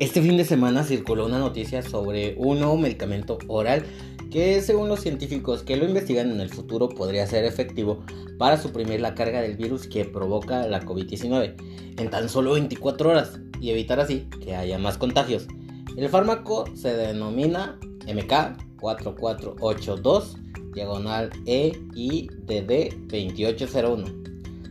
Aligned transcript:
Este 0.00 0.20
fin 0.22 0.36
de 0.38 0.46
semana 0.46 0.82
circuló 0.82 1.26
una 1.26 1.38
noticia 1.38 1.82
sobre 1.82 2.34
un 2.38 2.58
nuevo 2.58 2.78
medicamento 2.78 3.36
oral 3.48 3.84
que 4.30 4.62
según 4.62 4.88
los 4.88 5.00
científicos 5.00 5.62
que 5.62 5.76
lo 5.76 5.84
investigan 5.84 6.30
en 6.30 6.40
el 6.40 6.48
futuro 6.48 6.88
podría 6.88 7.26
ser 7.26 7.44
efectivo 7.44 8.02
para 8.38 8.56
suprimir 8.56 9.02
la 9.02 9.14
carga 9.14 9.42
del 9.42 9.58
virus 9.58 9.86
que 9.86 10.06
provoca 10.06 10.66
la 10.66 10.80
COVID-19 10.80 11.54
en 11.98 12.08
tan 12.08 12.30
solo 12.30 12.54
24 12.54 13.10
horas 13.10 13.40
y 13.60 13.72
evitar 13.72 14.00
así 14.00 14.26
que 14.42 14.56
haya 14.56 14.78
más 14.78 14.96
contagios. 14.96 15.46
El 15.98 16.08
fármaco 16.08 16.64
se 16.74 16.96
denomina 16.96 17.78
MK4482 18.06 20.72
diagonal 20.72 21.28
EIDD 21.44 22.94
2801, 23.06 24.06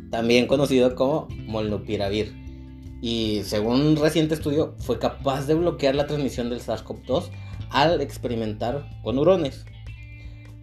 también 0.09 0.48
conocido 0.48 0.96
como 0.96 1.27
Molnupiravir 1.46 2.48
y 3.02 3.41
según 3.44 3.81
un 3.81 3.95
reciente 3.95 4.34
estudio 4.34 4.76
fue 4.80 4.99
capaz 4.99 5.45
de 5.48 5.53
bloquear 5.53 5.95
la 5.95 6.07
transmisión 6.07 6.49
del 6.49 6.62
SARS-CoV-2 6.62 7.30
al 7.70 8.02
experimentar 8.02 8.90
con 9.03 9.16
neurones. 9.16 9.66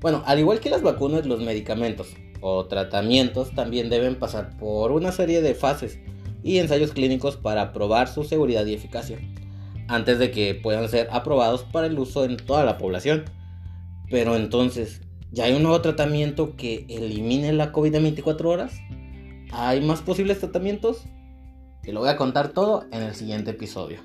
Bueno, 0.00 0.22
al 0.27 0.38
igual 0.38 0.60
que 0.60 0.70
las 0.70 0.82
vacunas, 0.82 1.27
los 1.27 1.41
medicamentos 1.41 2.08
o 2.41 2.66
tratamientos 2.66 3.54
también 3.54 3.88
deben 3.88 4.18
pasar 4.18 4.56
por 4.58 4.92
una 4.92 5.12
serie 5.12 5.41
de 5.41 5.54
fases 5.54 5.98
y 6.42 6.58
ensayos 6.58 6.92
clínicos 6.92 7.36
para 7.36 7.72
probar 7.72 8.08
su 8.08 8.22
seguridad 8.22 8.66
y 8.66 8.74
eficacia, 8.74 9.18
antes 9.88 10.18
de 10.18 10.30
que 10.30 10.55
puedan 10.55 10.88
ser 10.88 11.08
aprobados 11.10 11.64
para 11.64 11.86
el 11.86 11.98
uso 11.98 12.24
en 12.24 12.36
toda 12.36 12.64
la 12.64 12.78
población. 12.78 13.24
Pero 14.10 14.36
entonces, 14.36 15.00
¿ya 15.32 15.44
hay 15.44 15.55
un 15.55 15.62
nuevo 15.62 15.80
tratamiento 15.80 16.55
que 16.56 16.86
elimine 16.88 17.52
la 17.52 17.72
COVID 17.72 17.94
en 17.94 18.02
24 18.05 18.50
horas? 18.50 18.74
¿Hay 19.50 19.80
más 19.80 20.02
posibles 20.02 20.38
tratamientos? 20.38 21.06
Te 21.86 21.92
lo 21.92 22.00
voy 22.00 22.08
a 22.08 22.16
contar 22.16 22.48
todo 22.48 22.88
en 22.90 23.00
el 23.00 23.14
siguiente 23.14 23.52
episodio. 23.52 24.00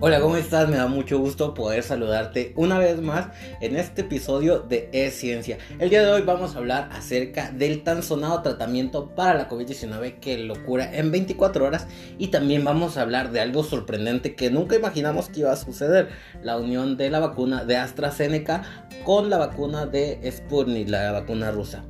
Hola, 0.00 0.20
¿cómo 0.20 0.36
estás? 0.36 0.68
Me 0.68 0.76
da 0.76 0.86
mucho 0.86 1.18
gusto 1.18 1.54
poder 1.54 1.82
saludarte 1.82 2.52
una 2.54 2.78
vez 2.78 3.00
más 3.00 3.30
en 3.60 3.74
este 3.74 4.02
episodio 4.02 4.60
de 4.60 4.88
Es 4.92 5.14
Ciencia. 5.14 5.58
El 5.80 5.90
día 5.90 6.04
de 6.04 6.12
hoy 6.12 6.22
vamos 6.22 6.54
a 6.54 6.58
hablar 6.58 6.88
acerca 6.92 7.50
del 7.50 7.82
tan 7.82 8.04
sonado 8.04 8.40
tratamiento 8.42 9.12
para 9.16 9.34
la 9.34 9.48
COVID-19 9.48 10.20
que 10.20 10.38
lo 10.38 10.64
cura 10.64 10.94
en 10.96 11.10
24 11.10 11.64
horas 11.64 11.88
y 12.16 12.28
también 12.28 12.64
vamos 12.64 12.96
a 12.96 13.02
hablar 13.02 13.32
de 13.32 13.40
algo 13.40 13.64
sorprendente 13.64 14.36
que 14.36 14.52
nunca 14.52 14.76
imaginamos 14.76 15.30
que 15.30 15.40
iba 15.40 15.50
a 15.50 15.56
suceder, 15.56 16.10
la 16.44 16.58
unión 16.58 16.96
de 16.96 17.10
la 17.10 17.18
vacuna 17.18 17.64
de 17.64 17.76
AstraZeneca 17.78 18.86
con 19.02 19.30
la 19.30 19.38
vacuna 19.38 19.86
de 19.86 20.20
Sputnik, 20.30 20.88
la 20.88 21.10
vacuna 21.10 21.50
rusa. 21.50 21.82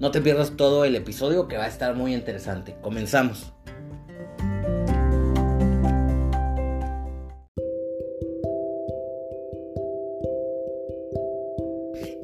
No 0.00 0.10
te 0.10 0.20
pierdas 0.20 0.56
todo 0.56 0.84
el 0.84 0.96
episodio 0.96 1.46
que 1.46 1.58
va 1.58 1.66
a 1.66 1.68
estar 1.68 1.94
muy 1.94 2.12
interesante. 2.12 2.74
Comenzamos. 2.82 3.52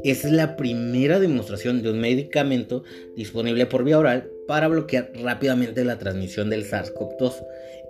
Es 0.04 0.24
la 0.24 0.56
primera 0.56 1.18
demostración 1.18 1.82
de 1.82 1.90
un 1.90 2.00
medicamento 2.00 2.84
disponible 3.16 3.66
por 3.66 3.84
vía 3.84 3.98
oral 3.98 4.30
para 4.46 4.68
bloquear 4.68 5.10
rápidamente 5.20 5.84
la 5.84 5.98
transmisión 5.98 6.50
del 6.50 6.64
SARS-CoV-2. 6.64 7.34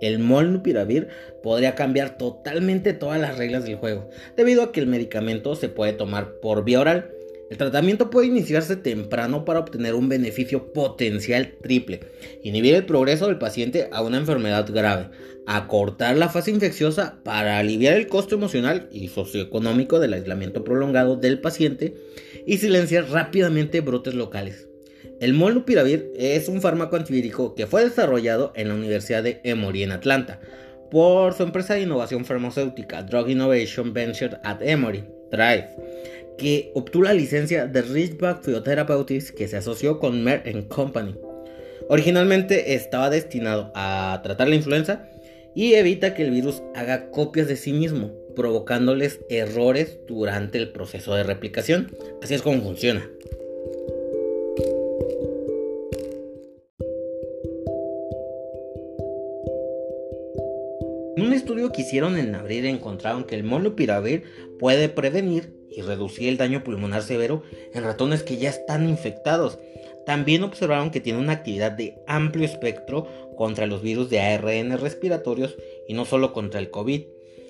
El 0.01 0.19
molnupiravir 0.19 1.09
podría 1.43 1.75
cambiar 1.75 2.17
totalmente 2.17 2.93
todas 2.93 3.19
las 3.19 3.37
reglas 3.37 3.65
del 3.65 3.75
juego, 3.75 4.09
debido 4.35 4.63
a 4.63 4.71
que 4.71 4.79
el 4.79 4.87
medicamento 4.87 5.55
se 5.55 5.69
puede 5.69 5.93
tomar 5.93 6.33
por 6.41 6.63
vía 6.63 6.79
oral. 6.79 7.11
El 7.49 7.57
tratamiento 7.57 8.11
puede 8.11 8.27
iniciarse 8.27 8.75
temprano 8.75 9.43
para 9.43 9.59
obtener 9.59 9.95
un 9.95 10.07
beneficio 10.07 10.71
potencial 10.71 11.55
triple, 11.63 12.01
inhibir 12.43 12.75
el 12.75 12.85
progreso 12.85 13.25
del 13.25 13.39
paciente 13.39 13.89
a 13.91 14.03
una 14.03 14.17
enfermedad 14.17 14.71
grave, 14.71 15.09
acortar 15.47 16.15
la 16.15 16.29
fase 16.29 16.51
infecciosa 16.51 17.19
para 17.23 17.57
aliviar 17.57 17.95
el 17.95 18.07
costo 18.07 18.35
emocional 18.35 18.87
y 18.91 19.07
socioeconómico 19.07 19.99
del 19.99 20.13
aislamiento 20.13 20.63
prolongado 20.63 21.15
del 21.15 21.41
paciente 21.41 21.95
y 22.45 22.57
silenciar 22.57 23.09
rápidamente 23.09 23.81
brotes 23.81 24.13
locales. 24.13 24.67
El 25.19 25.33
molnupiravir 25.33 26.11
es 26.15 26.47
un 26.49 26.61
fármaco 26.61 26.97
antivírico 26.97 27.55
que 27.55 27.65
fue 27.65 27.83
desarrollado 27.83 28.53
en 28.55 28.67
la 28.67 28.75
Universidad 28.75 29.23
de 29.23 29.41
Emory 29.43 29.81
en 29.83 29.91
Atlanta 29.91 30.39
por 30.91 31.33
su 31.33 31.43
empresa 31.43 31.73
de 31.73 31.81
innovación 31.81 32.25
farmacéutica 32.25 33.03
Drug 33.03 33.29
Innovation 33.29 33.91
Venture 33.91 34.37
at 34.43 34.61
Emory, 34.61 35.03
Drive, 35.31 35.67
que 36.39 36.71
obtuvo 36.73 37.03
la 37.03 37.13
licencia 37.13 37.67
de 37.67 37.83
Ridgeback 37.83 38.41
Phytotherapeutics 38.43 39.31
que 39.31 39.47
se 39.47 39.57
asoció 39.57 39.99
con 39.99 40.23
Merck 40.23 40.67
Company. 40.67 41.13
Originalmente 41.89 42.73
estaba 42.73 43.11
destinado 43.11 43.71
a 43.75 44.19
tratar 44.23 44.47
la 44.47 44.55
influenza 44.55 45.07
y 45.53 45.73
evita 45.73 46.15
que 46.15 46.23
el 46.23 46.31
virus 46.31 46.63
haga 46.73 47.11
copias 47.11 47.47
de 47.47 47.57
sí 47.57 47.73
mismo, 47.73 48.11
provocándoles 48.35 49.19
errores 49.29 49.99
durante 50.07 50.57
el 50.57 50.71
proceso 50.71 51.13
de 51.13 51.23
replicación. 51.23 51.95
Así 52.23 52.33
es 52.33 52.41
como 52.41 52.61
funciona. 52.61 53.07
En 61.17 61.25
un 61.25 61.33
estudio 61.33 61.71
que 61.73 61.81
hicieron 61.81 62.17
en 62.17 62.33
abril 62.33 62.65
encontraron 62.65 63.25
que 63.25 63.35
el 63.35 63.43
molnupiravir 63.43 64.23
puede 64.57 64.87
prevenir 64.87 65.58
y 65.69 65.81
reducir 65.81 66.29
el 66.29 66.37
daño 66.37 66.63
pulmonar 66.63 67.03
severo 67.03 67.43
en 67.73 67.83
ratones 67.83 68.23
que 68.23 68.37
ya 68.37 68.49
están 68.49 68.87
infectados 68.89 69.59
también 70.09 70.43
observaron 70.43 70.89
que 70.89 71.01
tiene 71.01 71.19
una 71.19 71.33
actividad 71.33 71.71
de 71.71 71.99
amplio 72.07 72.43
espectro 72.43 73.07
contra 73.37 73.67
los 73.67 73.83
virus 73.83 74.09
de 74.09 74.19
ARN 74.19 74.77
respiratorios 74.79 75.55
y 75.87 75.93
no 75.93 76.03
solo 76.03 76.33
contra 76.33 76.59
el 76.59 76.71
COVID, 76.71 77.03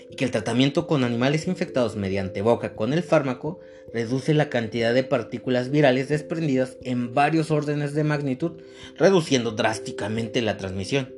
y 0.10 0.16
que 0.18 0.26
el 0.26 0.32
tratamiento 0.32 0.86
con 0.86 1.06
animales 1.06 1.48
infectados 1.48 1.96
mediante 1.96 2.42
boca 2.42 2.76
con 2.76 2.92
el 2.92 3.02
fármaco 3.02 3.62
reduce 3.94 4.34
la 4.34 4.50
cantidad 4.50 4.94
de 4.94 5.04
partículas 5.04 5.72
virales 5.72 6.10
desprendidas 6.10 6.78
en 6.84 7.14
varios 7.14 7.50
órdenes 7.50 7.94
de 7.94 8.04
magnitud, 8.04 8.62
reduciendo 8.98 9.52
drásticamente 9.52 10.42
la 10.42 10.58
transmisión. 10.58 11.14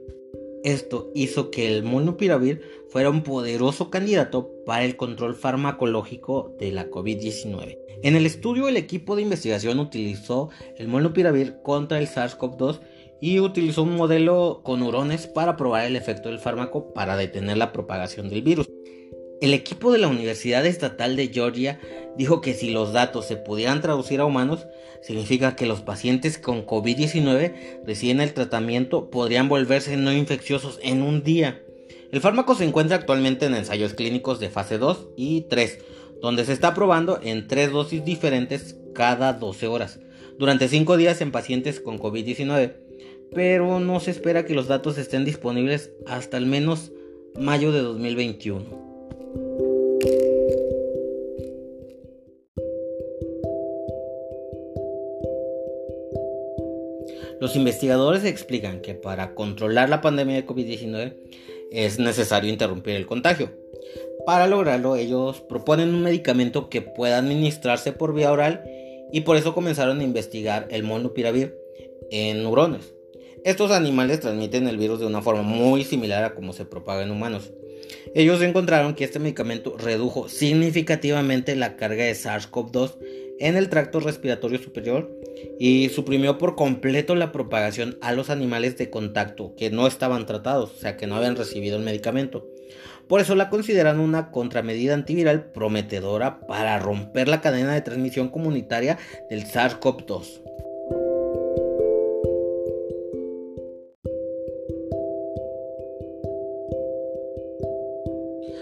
Esto 0.63 1.09
hizo 1.15 1.49
que 1.49 1.75
el 1.75 1.83
monopiravir 1.83 2.61
fuera 2.89 3.09
un 3.09 3.23
poderoso 3.23 3.89
candidato 3.89 4.51
para 4.63 4.85
el 4.85 4.95
control 4.95 5.33
farmacológico 5.33 6.55
de 6.59 6.71
la 6.71 6.87
COVID-19. 6.89 7.79
En 8.03 8.15
el 8.15 8.27
estudio, 8.27 8.67
el 8.67 8.77
equipo 8.77 9.15
de 9.15 9.23
investigación 9.23 9.79
utilizó 9.79 10.49
el 10.77 10.87
molnupiravir 10.87 11.57
contra 11.63 11.97
el 11.97 12.07
SARS-CoV-2 12.07 12.79
y 13.21 13.39
utilizó 13.39 13.83
un 13.83 13.95
modelo 13.95 14.61
con 14.63 14.81
neurones 14.81 15.25
para 15.25 15.57
probar 15.57 15.85
el 15.85 15.95
efecto 15.95 16.29
del 16.29 16.39
fármaco 16.39 16.93
para 16.93 17.17
detener 17.17 17.57
la 17.57 17.71
propagación 17.71 18.29
del 18.29 18.43
virus. 18.43 18.67
El 19.41 19.55
equipo 19.55 19.91
de 19.91 19.97
la 19.97 20.07
Universidad 20.07 20.67
Estatal 20.67 21.15
de 21.15 21.29
Georgia 21.29 21.79
dijo 22.15 22.41
que 22.41 22.53
si 22.53 22.69
los 22.69 22.93
datos 22.93 23.25
se 23.25 23.37
pudieran 23.37 23.81
traducir 23.81 24.19
a 24.19 24.25
humanos, 24.25 24.67
significa 25.01 25.55
que 25.55 25.65
los 25.65 25.81
pacientes 25.81 26.37
con 26.37 26.63
COVID-19 26.63 27.81
reciben 27.83 28.21
el 28.21 28.35
tratamiento 28.35 29.09
podrían 29.09 29.49
volverse 29.49 29.97
no 29.97 30.13
infecciosos 30.13 30.79
en 30.83 31.01
un 31.01 31.23
día. 31.23 31.59
El 32.11 32.21
fármaco 32.21 32.53
se 32.53 32.65
encuentra 32.65 32.97
actualmente 32.97 33.47
en 33.47 33.55
ensayos 33.55 33.95
clínicos 33.95 34.39
de 34.39 34.51
fase 34.51 34.77
2 34.77 35.07
y 35.17 35.41
3, 35.49 35.79
donde 36.21 36.45
se 36.45 36.53
está 36.53 36.75
probando 36.75 37.19
en 37.23 37.47
tres 37.47 37.71
dosis 37.71 38.05
diferentes 38.05 38.75
cada 38.93 39.33
12 39.33 39.65
horas, 39.65 39.99
durante 40.37 40.67
5 40.67 40.97
días 40.97 41.19
en 41.19 41.31
pacientes 41.31 41.79
con 41.79 41.97
COVID-19, 41.97 42.75
pero 43.33 43.79
no 43.79 43.99
se 44.01 44.11
espera 44.11 44.45
que 44.45 44.53
los 44.53 44.67
datos 44.67 44.99
estén 44.99 45.25
disponibles 45.25 45.89
hasta 46.05 46.37
al 46.37 46.45
menos 46.45 46.91
mayo 47.39 47.71
de 47.71 47.79
2021. 47.79 48.90
Los 57.39 57.55
investigadores 57.55 58.23
explican 58.23 58.81
que 58.81 58.93
para 58.93 59.33
controlar 59.33 59.89
la 59.89 60.01
pandemia 60.01 60.35
de 60.35 60.45
COVID-19 60.45 61.15
es 61.71 61.99
necesario 61.99 62.51
interrumpir 62.51 62.95
el 62.95 63.07
contagio, 63.07 63.49
para 64.25 64.45
lograrlo, 64.45 64.95
ellos 64.95 65.41
proponen 65.41 65.89
un 65.89 66.03
medicamento 66.03 66.69
que 66.69 66.81
pueda 66.81 67.17
administrarse 67.17 67.91
por 67.91 68.13
vía 68.13 68.31
oral 68.31 68.63
y 69.11 69.21
por 69.21 69.35
eso 69.35 69.55
comenzaron 69.55 69.99
a 69.99 70.03
investigar 70.03 70.67
el 70.69 70.83
molnupiravir 70.83 71.57
en 72.11 72.43
neurones. 72.43 72.93
Estos 73.43 73.71
animales 73.71 74.19
transmiten 74.19 74.67
el 74.67 74.77
virus 74.77 74.99
de 74.99 75.07
una 75.07 75.23
forma 75.23 75.41
muy 75.41 75.83
similar 75.83 76.23
a 76.23 76.35
como 76.35 76.53
se 76.53 76.65
propaga 76.65 77.01
en 77.01 77.09
humanos. 77.09 77.51
Ellos 78.13 78.41
encontraron 78.41 78.95
que 78.95 79.03
este 79.03 79.19
medicamento 79.19 79.77
redujo 79.77 80.29
significativamente 80.29 81.55
la 81.55 81.77
carga 81.77 82.03
de 82.03 82.13
SARS-CoV-2 82.13 82.97
en 83.39 83.57
el 83.57 83.69
tracto 83.69 83.99
respiratorio 83.99 84.59
superior 84.59 85.11
y 85.59 85.89
suprimió 85.89 86.37
por 86.37 86.55
completo 86.55 87.15
la 87.15 87.31
propagación 87.31 87.97
a 88.01 88.13
los 88.13 88.29
animales 88.29 88.77
de 88.77 88.89
contacto 88.89 89.55
que 89.55 89.71
no 89.71 89.87
estaban 89.87 90.25
tratados, 90.25 90.71
o 90.71 90.77
sea 90.77 90.95
que 90.97 91.07
no 91.07 91.15
habían 91.15 91.35
recibido 91.35 91.77
el 91.77 91.83
medicamento. 91.83 92.47
Por 93.07 93.19
eso 93.19 93.35
la 93.35 93.49
consideran 93.49 93.99
una 93.99 94.31
contramedida 94.31 94.93
antiviral 94.93 95.51
prometedora 95.51 96.39
para 96.47 96.79
romper 96.79 97.27
la 97.27 97.41
cadena 97.41 97.73
de 97.73 97.81
transmisión 97.81 98.29
comunitaria 98.29 98.97
del 99.29 99.45
SARS-CoV-2. 99.45 100.50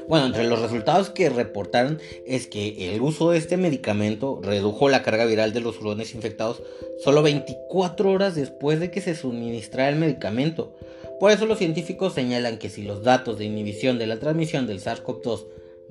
Bueno, 0.09 0.25
entre 0.25 0.47
los 0.47 0.59
resultados 0.59 1.11
que 1.11 1.29
reportaron 1.29 1.99
es 2.25 2.47
que 2.47 2.95
el 2.95 2.99
uso 2.99 3.29
de 3.29 3.37
este 3.37 3.57
medicamento 3.57 4.39
redujo 4.41 4.89
la 4.89 5.03
carga 5.03 5.25
viral 5.25 5.53
de 5.53 5.61
los 5.61 5.79
hurones 5.79 6.15
infectados 6.15 6.63
solo 6.97 7.21
24 7.21 8.11
horas 8.11 8.33
después 8.33 8.79
de 8.79 8.89
que 8.89 9.01
se 9.01 9.13
suministrara 9.13 9.89
el 9.89 9.97
medicamento. 9.97 10.75
Por 11.19 11.29
eso 11.29 11.45
los 11.45 11.59
científicos 11.59 12.13
señalan 12.13 12.57
que 12.57 12.71
si 12.71 12.81
los 12.81 13.03
datos 13.03 13.37
de 13.37 13.45
inhibición 13.45 13.99
de 13.99 14.07
la 14.07 14.17
transmisión 14.17 14.65
del 14.65 14.81
SARS-CoV-2 14.81 15.45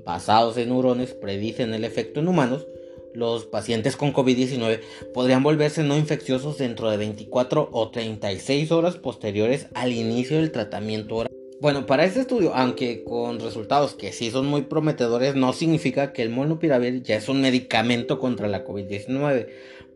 basados 0.04 0.56
en 0.56 0.70
neurones 0.70 1.12
predicen 1.12 1.72
el 1.72 1.84
efecto 1.84 2.18
en 2.18 2.26
humanos, 2.26 2.66
los 3.14 3.46
pacientes 3.46 3.96
con 3.96 4.12
COVID-19 4.12 4.80
podrían 5.14 5.44
volverse 5.44 5.84
no 5.84 5.96
infecciosos 5.96 6.58
dentro 6.58 6.90
de 6.90 6.96
24 6.96 7.68
o 7.70 7.90
36 7.90 8.72
horas 8.72 8.96
posteriores 8.96 9.68
al 9.74 9.92
inicio 9.92 10.38
del 10.38 10.50
tratamiento 10.50 11.14
oral. 11.14 11.37
Bueno, 11.60 11.86
para 11.86 12.04
este 12.04 12.20
estudio, 12.20 12.54
aunque 12.54 13.02
con 13.02 13.40
resultados 13.40 13.94
que 13.94 14.12
sí 14.12 14.30
son 14.30 14.46
muy 14.46 14.62
prometedores, 14.62 15.34
no 15.34 15.52
significa 15.52 16.12
que 16.12 16.22
el 16.22 16.30
molnupiravir 16.30 17.02
ya 17.02 17.16
es 17.16 17.28
un 17.28 17.40
medicamento 17.40 18.20
contra 18.20 18.46
la 18.46 18.64
COVID-19, 18.64 19.48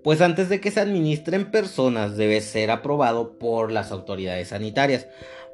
pues 0.02 0.20
antes 0.20 0.48
de 0.48 0.60
que 0.60 0.72
se 0.72 0.80
administre 0.80 1.36
en 1.36 1.52
personas 1.52 2.16
debe 2.16 2.40
ser 2.40 2.72
aprobado 2.72 3.38
por 3.38 3.70
las 3.70 3.92
autoridades 3.92 4.48
sanitarias. 4.48 5.06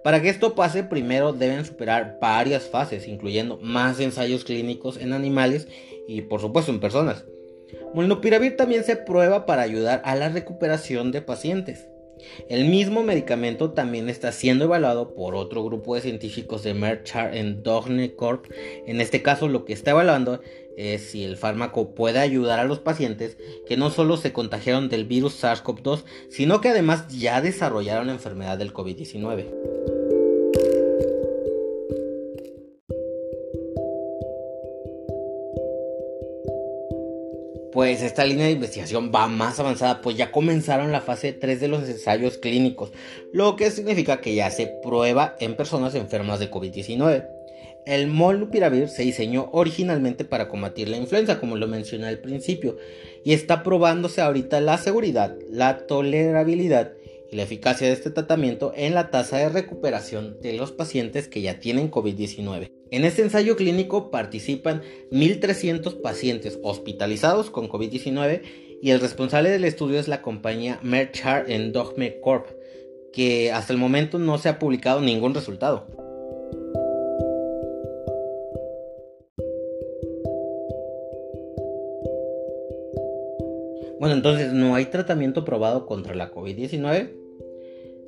Para 0.02 0.22
que 0.22 0.30
esto 0.30 0.54
pase, 0.54 0.82
primero 0.82 1.34
deben 1.34 1.66
superar 1.66 2.16
varias 2.22 2.64
fases, 2.70 3.06
incluyendo 3.06 3.58
más 3.58 4.00
ensayos 4.00 4.44
clínicos 4.44 4.96
en 4.96 5.12
animales 5.12 5.68
y 6.06 6.22
por 6.22 6.40
supuesto 6.40 6.72
en 6.72 6.80
personas. 6.80 7.26
Molnupiravir 7.92 8.56
también 8.56 8.82
se 8.82 8.96
prueba 8.96 9.44
para 9.44 9.60
ayudar 9.60 10.00
a 10.06 10.14
la 10.14 10.30
recuperación 10.30 11.12
de 11.12 11.20
pacientes. 11.20 11.86
El 12.48 12.66
mismo 12.66 13.02
medicamento 13.02 13.72
también 13.72 14.08
está 14.08 14.32
siendo 14.32 14.64
evaluado 14.64 15.14
por 15.14 15.34
otro 15.34 15.64
grupo 15.64 15.94
de 15.94 16.00
científicos 16.00 16.62
de 16.62 16.74
Merck 16.74 17.14
and 17.14 17.62
Dohne 17.62 18.14
Corp. 18.14 18.46
En 18.86 19.00
este 19.00 19.22
caso, 19.22 19.48
lo 19.48 19.64
que 19.64 19.72
está 19.72 19.92
evaluando 19.92 20.40
es 20.76 21.10
si 21.10 21.24
el 21.24 21.36
fármaco 21.36 21.94
puede 21.94 22.20
ayudar 22.20 22.60
a 22.60 22.64
los 22.64 22.78
pacientes 22.78 23.36
que 23.66 23.76
no 23.76 23.90
solo 23.90 24.16
se 24.16 24.32
contagiaron 24.32 24.88
del 24.88 25.04
virus 25.04 25.42
SARS-CoV-2, 25.42 26.04
sino 26.30 26.60
que 26.60 26.68
además 26.68 27.08
ya 27.08 27.40
desarrollaron 27.40 28.06
la 28.06 28.12
enfermedad 28.12 28.58
del 28.58 28.72
COVID-19. 28.72 29.77
Pues 37.88 38.02
esta 38.02 38.26
línea 38.26 38.44
de 38.44 38.52
investigación 38.52 39.10
va 39.14 39.28
más 39.28 39.58
avanzada, 39.60 40.02
pues 40.02 40.14
ya 40.14 40.30
comenzaron 40.30 40.92
la 40.92 41.00
fase 41.00 41.32
3 41.32 41.58
de 41.58 41.68
los 41.68 41.88
ensayos 41.88 42.36
clínicos, 42.36 42.92
lo 43.32 43.56
que 43.56 43.70
significa 43.70 44.20
que 44.20 44.34
ya 44.34 44.50
se 44.50 44.66
prueba 44.82 45.36
en 45.40 45.56
personas 45.56 45.94
enfermas 45.94 46.38
de 46.38 46.50
COVID-19. 46.50 47.26
El 47.86 48.08
molnupiravir 48.08 48.90
se 48.90 49.04
diseñó 49.04 49.48
originalmente 49.52 50.26
para 50.26 50.50
combatir 50.50 50.90
la 50.90 50.98
influenza, 50.98 51.40
como 51.40 51.56
lo 51.56 51.66
mencioné 51.66 52.08
al 52.08 52.18
principio, 52.18 52.76
y 53.24 53.32
está 53.32 53.62
probándose 53.62 54.20
ahorita 54.20 54.60
la 54.60 54.76
seguridad, 54.76 55.34
la 55.48 55.86
tolerabilidad 55.86 56.92
y 57.32 57.36
la 57.36 57.44
eficacia 57.44 57.86
de 57.86 57.94
este 57.94 58.10
tratamiento 58.10 58.74
en 58.76 58.92
la 58.92 59.10
tasa 59.10 59.38
de 59.38 59.48
recuperación 59.48 60.42
de 60.42 60.52
los 60.52 60.72
pacientes 60.72 61.26
que 61.26 61.40
ya 61.40 61.58
tienen 61.58 61.90
COVID-19. 61.90 62.77
En 62.90 63.04
este 63.04 63.22
ensayo 63.22 63.56
clínico 63.56 64.10
participan 64.10 64.82
1.300 65.10 66.00
pacientes 66.00 66.58
hospitalizados 66.62 67.50
con 67.50 67.68
COVID-19 67.68 68.42
y 68.80 68.90
el 68.90 69.00
responsable 69.00 69.50
del 69.50 69.64
estudio 69.64 69.98
es 70.00 70.08
la 70.08 70.22
compañía 70.22 70.78
Merck 70.82 71.22
Dogme 71.72 72.18
Corp, 72.20 72.46
que 73.12 73.52
hasta 73.52 73.74
el 73.74 73.78
momento 73.78 74.18
no 74.18 74.38
se 74.38 74.48
ha 74.48 74.58
publicado 74.58 75.02
ningún 75.02 75.34
resultado. 75.34 75.86
Bueno, 84.00 84.14
entonces 84.14 84.52
no 84.52 84.76
hay 84.76 84.86
tratamiento 84.86 85.44
probado 85.44 85.84
contra 85.84 86.14
la 86.14 86.32
COVID-19. 86.32 87.27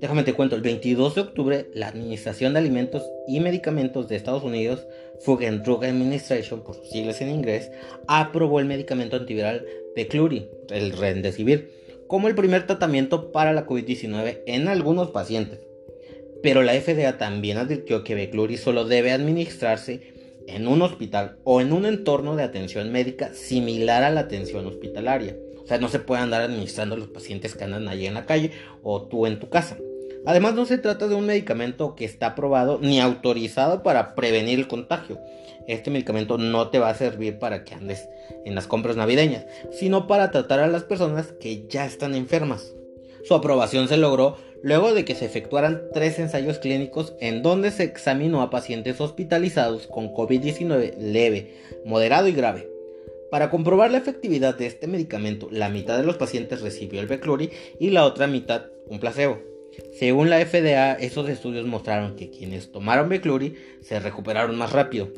Déjame 0.01 0.23
te 0.23 0.33
cuento, 0.33 0.57
el 0.57 0.63
22 0.63 1.15
de 1.15 1.21
octubre 1.21 1.67
la 1.75 1.89
Administración 1.89 2.55
de 2.55 2.61
Alimentos 2.61 3.03
y 3.29 3.39
Medicamentos 3.41 4.09
de 4.09 4.17
Estados 4.17 4.43
Unidos, 4.43 4.87
Food 5.21 5.45
and 5.45 5.63
Drug 5.63 5.85
Administration, 5.85 6.63
por 6.63 6.77
sus 6.77 6.89
siglas 6.89 7.21
en 7.21 7.29
inglés, 7.29 7.71
aprobó 8.09 8.61
el 8.61 8.65
medicamento 8.65 9.17
antiviral 9.17 9.67
Veklury, 9.95 10.49
el 10.71 10.93
Remdesivir, 10.93 11.71
como 12.07 12.29
el 12.29 12.35
primer 12.35 12.67
tratamiento 12.67 13.31
para 13.31 13.53
la 13.53 13.67
COVID-19 13.67 14.41
en 14.47 14.69
algunos 14.69 15.11
pacientes. 15.11 15.61
Pero 16.43 16.63
la 16.63 16.73
FDA 16.73 17.19
también 17.19 17.59
advirtió 17.59 18.03
que 18.03 18.15
Veklury 18.15 18.57
solo 18.57 18.87
debe 18.87 19.13
administrarse 19.13 20.15
en 20.47 20.67
un 20.67 20.81
hospital 20.81 21.37
o 21.45 21.61
en 21.61 21.75
un 21.75 21.85
entorno 21.85 22.37
de 22.37 22.43
atención 22.43 22.91
médica 22.91 23.35
similar 23.35 24.03
a 24.03 24.11
la 24.11 24.21
atención 24.21 24.67
hospitalaria. 24.67 25.37
O 25.63 25.67
sea, 25.67 25.77
no 25.77 25.89
se 25.89 26.01
puede 26.01 26.23
andar 26.23 26.41
administrando 26.41 26.95
a 26.95 26.99
los 26.99 27.09
pacientes 27.09 27.55
que 27.55 27.65
andan 27.65 27.87
allí 27.87 28.07
en 28.07 28.15
la 28.15 28.25
calle 28.25 28.51
o 28.83 29.03
tú 29.03 29.27
en 29.27 29.39
tu 29.39 29.51
casa. 29.51 29.77
Además, 30.27 30.55
no 30.55 30.67
se 30.67 30.79
trata 30.79 31.09
de 31.09 31.15
un 31.15 31.27
medicamento 31.27 31.95
que 31.95 32.05
está 32.05 32.29
aprobado 32.29 32.79
ni 32.81 33.01
autorizado 33.01 33.83
para 33.83 34.15
prevenir 34.15 34.59
el 34.59 34.69
contagio. 34.69 35.19
Este 35.67 35.91
medicamento 35.91 36.37
no 36.37 36.69
te 36.69 36.79
va 36.79 36.91
a 36.91 36.95
servir 36.95 37.39
para 37.39 37.65
que 37.65 37.75
andes 37.75 38.09
en 38.45 38.55
las 38.55 38.67
compras 38.67 38.97
navideñas, 38.97 39.47
sino 39.71 40.07
para 40.07 40.31
tratar 40.31 40.61
a 40.61 40.67
las 40.67 40.85
personas 40.85 41.33
que 41.33 41.67
ya 41.69 41.87
están 41.87 42.15
enfermas. 42.15 42.75
Su 43.25 43.35
aprobación 43.35 43.89
se 43.89 43.97
logró 43.97 44.37
luego 44.63 44.95
de 44.95 45.05
que 45.05 45.15
se 45.15 45.27
efectuaran 45.27 45.83
tres 45.93 46.19
ensayos 46.19 46.59
clínicos 46.59 47.15
en 47.21 47.43
donde 47.43 47.71
se 47.71 47.85
examinó 47.85 48.43
a 48.43 48.51
pacientes 48.51 49.01
hospitalizados 49.01 49.87
con 49.87 50.13
COVID-19 50.13 50.97
leve, 50.99 51.55
moderado 51.85 52.29
y 52.29 52.33
grave. 52.33 52.69
Para 53.31 53.49
comprobar 53.49 53.91
la 53.91 53.99
efectividad 53.99 54.57
de 54.57 54.67
este 54.67 54.87
medicamento, 54.87 55.49
la 55.51 55.69
mitad 55.69 55.97
de 55.97 56.05
los 56.05 56.17
pacientes 56.17 56.63
recibió 56.63 57.01
el 57.01 57.07
Veklury 57.07 57.51
y 57.79 57.91
la 57.91 58.05
otra 58.05 58.27
mitad 58.27 58.67
un 58.89 58.99
placebo. 58.99 59.50
Según 59.99 60.31
la 60.31 60.45
FDA, 60.45 60.95
esos 60.95 61.29
estudios 61.29 61.67
mostraron 61.67 62.17
que 62.17 62.31
quienes 62.31 62.73
tomaron 62.73 63.09
Veklury 63.09 63.57
se 63.83 64.01
recuperaron 64.01 64.57
más 64.57 64.73
rápido. 64.73 65.09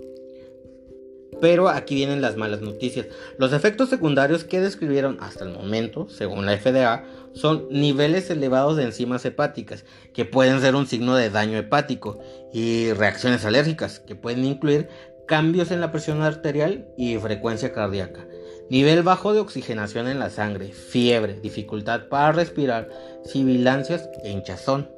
Pero 1.41 1.69
aquí 1.69 1.95
vienen 1.95 2.21
las 2.21 2.37
malas 2.37 2.61
noticias. 2.61 3.07
Los 3.39 3.53
efectos 3.53 3.89
secundarios 3.89 4.45
que 4.45 4.61
describieron 4.61 5.19
hasta 5.21 5.45
el 5.45 5.51
momento, 5.51 6.09
según 6.09 6.47
la 6.47 6.57
FDA, 6.57 7.05
son 7.33 7.67
niveles 7.71 8.31
elevados 8.31 8.77
de 8.77 8.85
enzimas 8.85 9.25
hepáticas, 9.25 9.85
que 10.13 10.25
pueden 10.25 10.61
ser 10.61 10.75
un 10.77 10.87
signo 10.87 11.17
de 11.17 11.31
daño 11.31 11.59
hepático, 11.59 12.21
y 12.53 12.93
reacciones 12.93 13.45
alérgicas, 13.45 13.99
que 13.99 14.15
pueden 14.15 14.45
incluir 14.45 14.89
cambios 15.27 15.71
en 15.71 15.81
la 15.81 15.91
presión 15.91 16.23
arterial 16.23 16.87
y 16.97 17.17
frecuencia 17.17 17.73
cardíaca, 17.73 18.27
nivel 18.73 19.03
bajo 19.03 19.35
de 19.35 19.41
oxigenación 19.41 20.09
en 20.09 20.19
la 20.19 20.31
sangre, 20.31 20.73
fiebre, 20.73 21.39
dificultad 21.39 22.09
para 22.09 22.33
respirar, 22.33 22.89
sibilancias 23.23 24.09
e 24.25 24.31
hinchazón. 24.31 24.89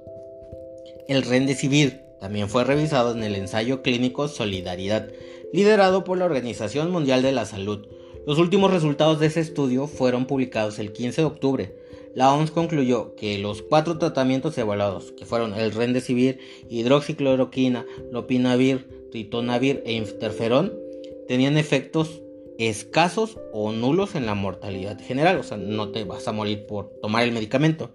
El 1.08 1.22
Remdesivir 1.22 2.04
también 2.20 2.48
fue 2.48 2.62
revisado 2.62 3.10
en 3.10 3.24
el 3.24 3.34
ensayo 3.34 3.82
clínico 3.82 4.28
Solidaridad, 4.28 5.08
liderado 5.52 6.04
por 6.04 6.18
la 6.18 6.26
Organización 6.26 6.92
Mundial 6.92 7.22
de 7.22 7.32
la 7.32 7.46
Salud. 7.46 7.88
Los 8.28 8.38
últimos 8.38 8.70
resultados 8.70 9.18
de 9.18 9.26
ese 9.26 9.40
estudio 9.40 9.88
fueron 9.88 10.26
publicados 10.26 10.78
el 10.78 10.92
15 10.92 11.22
de 11.22 11.26
octubre. 11.26 11.74
La 12.14 12.32
OMS 12.32 12.52
concluyó 12.52 13.16
que 13.16 13.38
los 13.38 13.62
cuatro 13.62 13.98
tratamientos 13.98 14.56
evaluados, 14.56 15.10
que 15.10 15.26
fueron 15.26 15.52
el 15.52 15.72
Remdesivir, 15.72 16.38
hidroxicloroquina, 16.70 17.84
lopinavir, 18.12 19.08
ritonavir 19.12 19.82
e 19.84 19.94
interferón 19.94 20.72
tenían 21.26 21.58
efectos 21.58 22.20
escasos 22.58 23.38
o 23.52 23.72
nulos 23.72 24.14
en 24.14 24.26
la 24.26 24.34
mortalidad 24.34 25.00
general, 25.00 25.38
o 25.38 25.42
sea, 25.42 25.56
no 25.56 25.90
te 25.90 26.04
vas 26.04 26.28
a 26.28 26.32
morir 26.32 26.66
por 26.66 26.90
tomar 27.00 27.24
el 27.24 27.32
medicamento. 27.32 27.92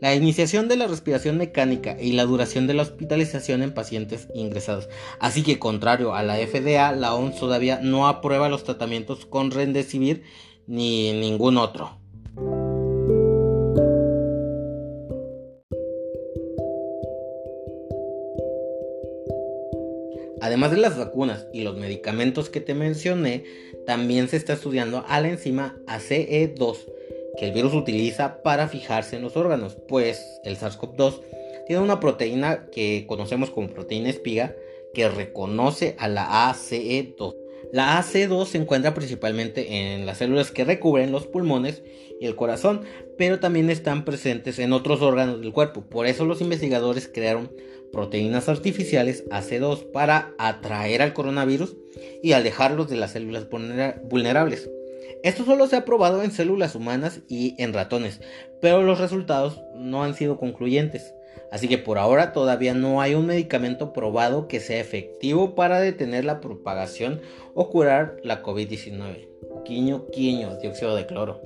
La 0.00 0.14
iniciación 0.14 0.66
de 0.66 0.76
la 0.76 0.86
respiración 0.86 1.36
mecánica 1.36 1.96
y 2.00 2.12
la 2.12 2.24
duración 2.24 2.66
de 2.66 2.72
la 2.72 2.82
hospitalización 2.82 3.62
en 3.62 3.74
pacientes 3.74 4.28
ingresados. 4.34 4.88
Así 5.18 5.42
que 5.42 5.58
contrario 5.58 6.14
a 6.14 6.22
la 6.22 6.36
FDA, 6.36 6.92
la 6.92 7.14
OMS 7.14 7.38
todavía 7.38 7.80
no 7.82 8.08
aprueba 8.08 8.48
los 8.48 8.64
tratamientos 8.64 9.26
con 9.26 9.50
Remdesivir 9.50 10.22
ni 10.66 11.12
ningún 11.12 11.58
otro. 11.58 11.98
Además 20.60 20.76
de 20.76 20.82
las 20.82 20.98
vacunas 20.98 21.46
y 21.54 21.62
los 21.62 21.78
medicamentos 21.78 22.50
que 22.50 22.60
te 22.60 22.74
mencioné, 22.74 23.44
también 23.86 24.28
se 24.28 24.36
está 24.36 24.52
estudiando 24.52 25.06
a 25.08 25.18
la 25.18 25.30
enzima 25.30 25.78
ACE2 25.86 26.76
que 27.38 27.46
el 27.46 27.52
virus 27.52 27.72
utiliza 27.72 28.42
para 28.42 28.68
fijarse 28.68 29.16
en 29.16 29.22
los 29.22 29.38
órganos, 29.38 29.78
pues 29.88 30.38
el 30.44 30.58
SARS-CoV-2 30.58 31.22
tiene 31.66 31.80
una 31.80 31.98
proteína 31.98 32.66
que 32.70 33.06
conocemos 33.08 33.48
como 33.48 33.70
proteína 33.70 34.10
espiga 34.10 34.54
que 34.92 35.08
reconoce 35.08 35.96
a 35.98 36.08
la 36.08 36.52
ACE2. 36.52 37.34
La 37.72 38.00
AC2 38.00 38.46
se 38.46 38.58
encuentra 38.58 38.94
principalmente 38.94 39.94
en 39.94 40.04
las 40.04 40.18
células 40.18 40.50
que 40.50 40.64
recubren 40.64 41.12
los 41.12 41.26
pulmones 41.28 41.82
y 42.20 42.26
el 42.26 42.34
corazón, 42.34 42.82
pero 43.16 43.38
también 43.38 43.70
están 43.70 44.04
presentes 44.04 44.58
en 44.58 44.72
otros 44.72 45.02
órganos 45.02 45.40
del 45.40 45.52
cuerpo. 45.52 45.82
Por 45.82 46.06
eso 46.06 46.24
los 46.24 46.40
investigadores 46.40 47.08
crearon 47.12 47.52
proteínas 47.92 48.48
artificiales 48.48 49.24
AC2 49.30 49.92
para 49.92 50.34
atraer 50.38 51.02
al 51.02 51.12
coronavirus 51.12 51.76
y 52.22 52.32
alejarlos 52.32 52.88
de 52.88 52.96
las 52.96 53.12
células 53.12 53.46
vulnerables. 53.48 54.68
Esto 55.22 55.44
solo 55.44 55.66
se 55.66 55.76
ha 55.76 55.84
probado 55.84 56.22
en 56.22 56.32
células 56.32 56.74
humanas 56.74 57.20
y 57.28 57.54
en 57.62 57.72
ratones, 57.72 58.20
pero 58.60 58.82
los 58.82 58.98
resultados 58.98 59.60
no 59.76 60.02
han 60.02 60.14
sido 60.14 60.38
concluyentes. 60.38 61.14
Así 61.50 61.66
que 61.66 61.78
por 61.78 61.98
ahora 61.98 62.32
todavía 62.32 62.74
no 62.74 63.00
hay 63.00 63.14
un 63.14 63.26
medicamento 63.26 63.92
probado 63.92 64.46
que 64.46 64.60
sea 64.60 64.80
efectivo 64.80 65.54
para 65.54 65.80
detener 65.80 66.24
la 66.24 66.40
propagación 66.40 67.20
o 67.54 67.70
curar 67.70 68.16
la 68.22 68.42
COVID-19. 68.42 69.28
Quiño, 69.64 70.06
quiño, 70.12 70.56
dióxido 70.58 70.94
de 70.94 71.06
cloro. 71.06 71.40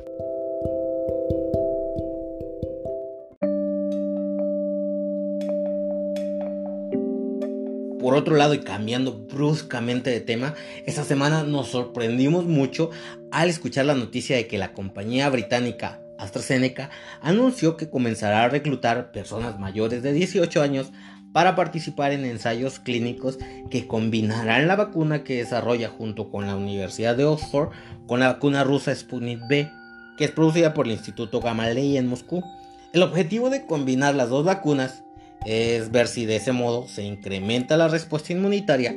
Por 8.05 8.15
otro 8.15 8.37
lado, 8.37 8.53
y 8.53 8.59
cambiando 8.59 9.13
bruscamente 9.13 10.11
de 10.11 10.21
tema, 10.21 10.55
esta 10.85 11.05
semana 11.05 11.43
nos 11.43 11.69
sorprendimos 11.69 12.45
mucho 12.45 12.91
al 13.31 13.49
escuchar 13.49 13.87
la 13.87 13.95
noticia 13.95 14.37
de 14.37 14.47
que 14.47 14.59
la 14.59 14.75
compañía 14.75 15.31
británica 15.31 16.04
AstraZeneca 16.19 16.91
anunció 17.21 17.77
que 17.77 17.91
comenzará 17.91 18.45
a 18.45 18.49
reclutar 18.49 19.13
personas 19.13 19.59
mayores 19.59 20.03
de 20.03 20.13
18 20.13 20.63
años 20.63 20.93
para 21.33 21.57
participar 21.57 22.13
en 22.13 22.25
ensayos 22.25 22.79
clínicos 22.79 23.39
que 23.69 23.89
combinarán 23.89 24.69
la 24.69 24.77
vacuna 24.77 25.25
que 25.25 25.39
desarrolla 25.39 25.89
junto 25.89 26.31
con 26.31 26.47
la 26.47 26.55
Universidad 26.55 27.17
de 27.17 27.25
Oxford 27.25 27.71
con 28.07 28.21
la 28.21 28.35
vacuna 28.35 28.63
rusa 28.63 28.95
Sputnik 28.95 29.43
V, 29.51 29.69
que 30.17 30.25
es 30.27 30.31
producida 30.31 30.75
por 30.75 30.87
el 30.87 30.93
Instituto 30.93 31.41
Gamaleya 31.41 31.99
en 31.99 32.07
Moscú. 32.07 32.45
El 32.93 33.03
objetivo 33.03 33.51
de 33.51 33.67
combinar 33.67 34.15
las 34.15 34.29
dos 34.29 34.45
vacunas 34.45 35.03
es 35.45 35.91
ver 35.91 36.07
si 36.07 36.25
de 36.25 36.37
ese 36.37 36.53
modo 36.53 36.87
se 36.87 37.03
incrementa 37.03 37.77
la 37.77 37.89
respuesta 37.89 38.33
inmunitaria 38.33 38.97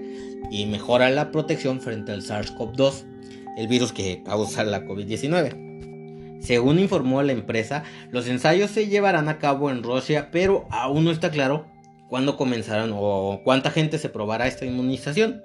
y 0.51 0.67
mejora 0.67 1.09
la 1.09 1.31
protección 1.31 1.81
frente 1.81 2.11
al 2.11 2.21
SARS-CoV-2, 2.21 3.03
el 3.57 3.67
virus 3.67 3.91
que 3.91 4.21
causa 4.23 4.63
la 4.63 4.85
COVID-19. 4.85 5.66
Según 6.39 6.79
informó 6.79 7.21
la 7.23 7.31
empresa, 7.31 7.83
los 8.11 8.27
ensayos 8.27 8.71
se 8.71 8.87
llevarán 8.87 9.29
a 9.29 9.39
cabo 9.39 9.69
en 9.69 9.83
Rusia, 9.83 10.29
pero 10.31 10.67
aún 10.69 11.05
no 11.05 11.11
está 11.11 11.31
claro 11.31 11.65
cuándo 12.09 12.37
comenzarán 12.37 12.91
o 12.93 13.41
cuánta 13.43 13.71
gente 13.71 13.97
se 13.97 14.09
probará 14.09 14.47
esta 14.47 14.65
inmunización. 14.65 15.43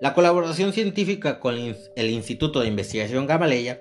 La 0.00 0.12
colaboración 0.12 0.72
científica 0.72 1.40
con 1.40 1.54
el 1.56 2.10
Instituto 2.10 2.60
de 2.60 2.68
Investigación 2.68 3.26
Gamaleya 3.26 3.80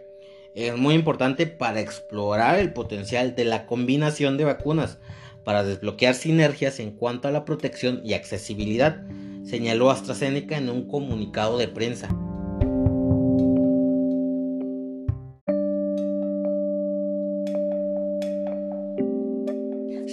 es 0.55 0.77
muy 0.77 0.93
importante 0.93 1.47
para 1.47 1.81
explorar 1.81 2.59
el 2.59 2.71
potencial 2.71 3.35
de 3.35 3.45
la 3.45 3.65
combinación 3.65 4.37
de 4.37 4.45
vacunas, 4.45 4.99
para 5.43 5.63
desbloquear 5.63 6.13
sinergias 6.13 6.79
en 6.79 6.91
cuanto 6.91 7.27
a 7.27 7.31
la 7.31 7.43
protección 7.43 8.01
y 8.03 8.13
accesibilidad, 8.13 9.01
señaló 9.43 9.91
AstraZeneca 9.91 10.57
en 10.57 10.69
un 10.69 10.87
comunicado 10.87 11.57
de 11.57 11.67
prensa. 11.67 12.07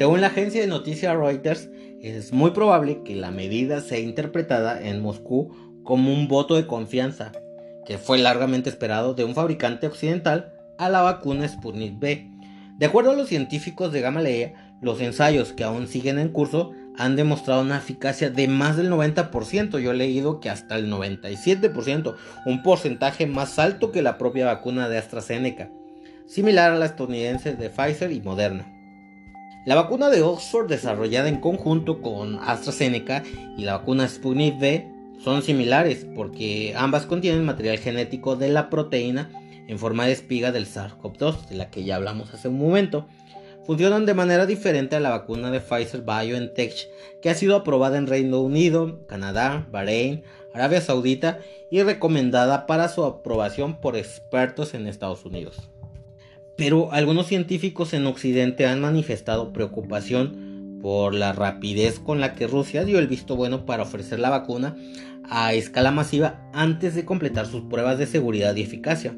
Según 0.01 0.23
la 0.23 0.29
agencia 0.29 0.63
de 0.63 0.67
noticias 0.67 1.15
Reuters, 1.15 1.69
es 2.01 2.33
muy 2.33 2.53
probable 2.53 3.03
que 3.05 3.15
la 3.15 3.31
medida 3.31 3.83
sea 3.83 3.99
interpretada 3.99 4.81
en 4.81 5.03
Moscú 5.03 5.55
como 5.83 6.11
un 6.11 6.27
voto 6.27 6.57
de 6.57 6.67
confianza, 6.67 7.33
que 7.85 7.99
fue 7.99 8.17
largamente 8.17 8.71
esperado 8.71 9.13
de 9.13 9.25
un 9.25 9.35
fabricante 9.35 9.87
occidental 9.87 10.55
a 10.79 10.89
la 10.89 11.03
vacuna 11.03 11.47
Sputnik 11.47 12.01
V. 12.01 12.31
De 12.79 12.87
acuerdo 12.87 13.11
a 13.11 13.15
los 13.15 13.29
científicos 13.29 13.93
de 13.93 14.01
Gamaleya, 14.01 14.79
los 14.81 15.03
ensayos 15.03 15.53
que 15.53 15.65
aún 15.65 15.87
siguen 15.87 16.19
en 16.19 16.31
curso 16.31 16.73
han 16.97 17.15
demostrado 17.15 17.61
una 17.61 17.77
eficacia 17.77 18.31
de 18.31 18.49
más 18.49 18.79
del 18.79 18.91
90%. 18.91 19.81
Yo 19.81 19.91
he 19.91 19.95
leído 19.95 20.41
que 20.41 20.49
hasta 20.49 20.77
el 20.77 20.91
97%, 20.91 22.15
un 22.47 22.63
porcentaje 22.63 23.27
más 23.27 23.59
alto 23.59 23.93
que 23.93 24.01
la 24.01 24.17
propia 24.17 24.47
vacuna 24.47 24.89
de 24.89 24.97
AstraZeneca, 24.97 25.71
similar 26.27 26.73
a 26.73 26.77
la 26.77 26.87
estadounidense 26.87 27.55
de 27.55 27.69
Pfizer 27.69 28.13
y 28.13 28.23
Moderna. 28.23 28.80
La 29.67 29.75
vacuna 29.75 30.09
de 30.09 30.23
Oxford 30.23 30.69
desarrollada 30.69 31.29
en 31.29 31.39
conjunto 31.39 32.01
con 32.01 32.39
AstraZeneca 32.41 33.23
y 33.59 33.65
la 33.65 33.77
vacuna 33.77 34.09
Sputnik 34.09 34.59
V 34.59 34.89
son 35.23 35.43
similares 35.43 36.07
porque 36.17 36.73
ambas 36.75 37.05
contienen 37.05 37.45
material 37.45 37.77
genético 37.77 38.37
de 38.37 38.49
la 38.49 38.71
proteína 38.71 39.31
en 39.69 39.79
forma 39.79 40.07
de 40.07 40.13
espiga 40.13 40.51
del 40.51 40.67
SARS-CoV-2, 40.67 41.49
de 41.49 41.57
la 41.57 41.71
que 41.71 41.85
ya 41.85 41.97
hablamos 41.97 42.33
hace 42.33 42.49
un 42.49 42.59
momento. 42.59 43.07
Funcionan 43.67 44.07
de 44.07 44.15
manera 44.15 44.47
diferente 44.47 44.97
a 44.97 45.01
la 45.01 45.11
vacuna 45.11 45.51
de 45.51 45.61
Pfizer 45.61 46.01
BioNTech, 46.01 46.89
que 47.21 47.29
ha 47.29 47.35
sido 47.35 47.55
aprobada 47.55 47.99
en 47.99 48.07
Reino 48.07 48.41
Unido, 48.41 49.07
Canadá, 49.07 49.69
Bahrein, 49.71 50.23
Arabia 50.55 50.81
Saudita 50.81 51.39
y 51.71 51.83
recomendada 51.83 52.67
para 52.67 52.89
su 52.89 53.05
aprobación 53.05 53.79
por 53.79 53.95
expertos 53.95 54.73
en 54.73 54.87
Estados 54.87 55.27
Unidos 55.27 55.69
pero 56.61 56.93
algunos 56.93 57.27
científicos 57.27 57.95
en 57.95 58.07
Occidente 58.07 58.67
han 58.67 58.83
manifestado 58.83 59.51
preocupación 59.51 60.79
por 60.83 61.15
la 61.15 61.33
rapidez 61.33 61.99
con 61.99 62.21
la 62.21 62.35
que 62.35 62.47
Rusia 62.47 62.85
dio 62.85 62.99
el 62.99 63.07
visto 63.07 63.35
bueno 63.35 63.65
para 63.65 63.85
ofrecer 63.85 64.19
la 64.19 64.29
vacuna 64.29 64.77
a 65.25 65.55
escala 65.55 65.91
masiva 65.91 66.51
antes 66.53 66.95
de 66.95 67.07
completar 67.07 67.47
sus 67.47 67.63
pruebas 67.63 67.97
de 67.97 68.05
seguridad 68.05 68.55
y 68.57 68.61
eficacia. 68.61 69.17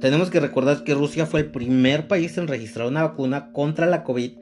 Tenemos 0.00 0.30
que 0.30 0.40
recordar 0.40 0.84
que 0.84 0.94
Rusia 0.94 1.26
fue 1.26 1.40
el 1.40 1.50
primer 1.50 2.08
país 2.08 2.38
en 2.38 2.48
registrar 2.48 2.86
una 2.86 3.02
vacuna 3.02 3.52
contra 3.52 3.84
la 3.84 4.02
COVID 4.02 4.32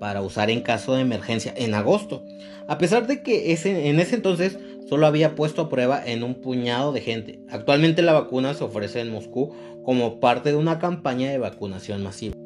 para 0.00 0.22
usar 0.22 0.50
en 0.50 0.62
caso 0.62 0.94
de 0.94 1.02
emergencia 1.02 1.52
en 1.54 1.74
agosto, 1.74 2.24
a 2.66 2.78
pesar 2.78 3.06
de 3.06 3.22
que 3.22 3.52
en 3.52 4.00
ese 4.00 4.16
entonces 4.16 4.58
solo 4.88 5.06
había 5.06 5.34
puesto 5.34 5.60
a 5.60 5.68
prueba 5.68 6.02
en 6.04 6.24
un 6.24 6.36
puñado 6.36 6.90
de 6.90 7.02
gente. 7.02 7.38
Actualmente 7.50 8.00
la 8.00 8.14
vacuna 8.14 8.54
se 8.54 8.64
ofrece 8.64 9.00
en 9.00 9.10
Moscú 9.10 9.54
como 9.84 10.18
parte 10.18 10.48
de 10.48 10.56
una 10.56 10.78
campaña 10.78 11.30
de 11.30 11.38
vacunación 11.38 12.02
masiva. 12.02 12.39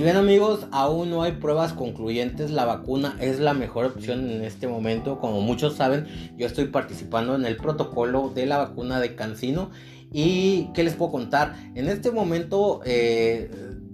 Si 0.00 0.04
bien 0.04 0.16
amigos, 0.16 0.66
aún 0.72 1.10
no 1.10 1.22
hay 1.22 1.32
pruebas 1.32 1.74
concluyentes, 1.74 2.50
la 2.50 2.64
vacuna 2.64 3.18
es 3.20 3.38
la 3.38 3.52
mejor 3.52 3.84
opción 3.84 4.30
en 4.30 4.42
este 4.44 4.66
momento. 4.66 5.18
Como 5.18 5.42
muchos 5.42 5.76
saben, 5.76 6.06
yo 6.38 6.46
estoy 6.46 6.68
participando 6.68 7.34
en 7.34 7.44
el 7.44 7.58
protocolo 7.58 8.32
de 8.34 8.46
la 8.46 8.56
vacuna 8.56 8.98
de 8.98 9.14
Cancino. 9.14 9.68
¿Y 10.10 10.70
qué 10.72 10.84
les 10.84 10.94
puedo 10.94 11.12
contar? 11.12 11.54
En 11.74 11.86
este 11.90 12.12
momento 12.12 12.80
eh, 12.86 13.50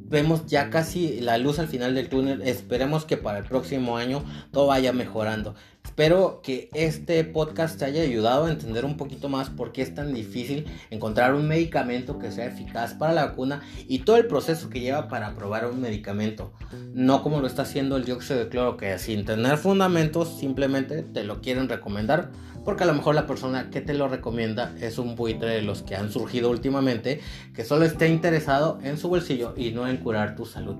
vemos 0.08 0.46
ya 0.46 0.70
casi 0.70 1.20
la 1.20 1.38
luz 1.38 1.58
al 1.58 1.66
final 1.66 1.96
del 1.96 2.08
túnel. 2.08 2.42
Esperemos 2.42 3.04
que 3.04 3.16
para 3.16 3.38
el 3.38 3.44
próximo 3.44 3.96
año 3.96 4.22
todo 4.52 4.68
vaya 4.68 4.92
mejorando. 4.92 5.56
Espero 5.86 6.40
que 6.42 6.68
este 6.74 7.22
podcast 7.22 7.78
te 7.78 7.84
haya 7.84 8.02
ayudado 8.02 8.46
a 8.46 8.50
entender 8.50 8.84
un 8.84 8.96
poquito 8.96 9.28
más 9.28 9.50
por 9.50 9.72
qué 9.72 9.82
es 9.82 9.94
tan 9.94 10.12
difícil 10.12 10.66
encontrar 10.90 11.32
un 11.32 11.46
medicamento 11.46 12.18
que 12.18 12.32
sea 12.32 12.46
eficaz 12.46 12.92
para 12.92 13.14
la 13.14 13.26
vacuna 13.26 13.62
y 13.86 14.00
todo 14.00 14.16
el 14.16 14.26
proceso 14.26 14.68
que 14.68 14.80
lleva 14.80 15.08
para 15.08 15.34
probar 15.36 15.64
un 15.64 15.80
medicamento. 15.80 16.52
No 16.92 17.22
como 17.22 17.40
lo 17.40 17.46
está 17.46 17.62
haciendo 17.62 17.96
el 17.96 18.04
dióxido 18.04 18.40
de 18.40 18.48
cloro 18.48 18.76
que 18.76 18.98
sin 18.98 19.24
tener 19.24 19.56
fundamentos 19.58 20.36
simplemente 20.36 21.02
te 21.02 21.22
lo 21.22 21.40
quieren 21.40 21.68
recomendar 21.68 22.30
porque 22.64 22.82
a 22.82 22.86
lo 22.86 22.94
mejor 22.94 23.14
la 23.14 23.28
persona 23.28 23.70
que 23.70 23.80
te 23.80 23.94
lo 23.94 24.08
recomienda 24.08 24.74
es 24.80 24.98
un 24.98 25.14
buitre 25.14 25.50
de 25.50 25.62
los 25.62 25.82
que 25.82 25.94
han 25.94 26.10
surgido 26.10 26.50
últimamente 26.50 27.20
que 27.54 27.64
solo 27.64 27.84
esté 27.84 28.08
interesado 28.08 28.80
en 28.82 28.98
su 28.98 29.08
bolsillo 29.08 29.54
y 29.56 29.70
no 29.70 29.86
en 29.86 29.98
curar 29.98 30.34
tu 30.34 30.46
salud. 30.46 30.76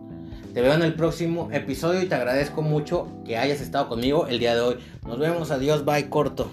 Te 0.57 0.63
veo 0.63 0.73
en 0.73 0.81
el 0.81 0.95
próximo 0.95 1.51
episodio 1.53 2.01
y 2.01 2.07
te 2.07 2.15
agradezco 2.15 2.63
mucho 2.63 3.09
que 3.27 3.37
hayas 3.37 3.61
estado 3.61 3.91
conmigo 3.91 4.27
el 4.27 4.39
día 4.39 4.55
de 4.55 4.63
hoy. 4.63 4.79
Nos 5.07 5.19
vemos, 5.19 5.51
adiós, 5.51 5.85
bye, 5.85 6.09
corto. 6.09 6.51